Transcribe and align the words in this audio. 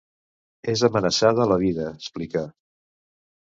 És 0.73 0.83
amenaçada 0.87 1.47
la 1.53 1.59
vida, 1.67 1.87
explica. 2.03 2.47